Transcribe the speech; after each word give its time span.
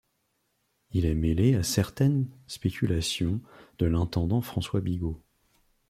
Il 0.89 1.05
est 1.05 1.13
mêlé 1.13 1.53
à 1.53 1.61
certaines 1.61 2.27
spéculations 2.47 3.39
de 3.77 3.85
l'intendant 3.85 4.41
François 4.41 4.81
Bigot. 4.81 5.21